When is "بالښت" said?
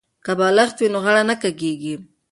0.39-0.77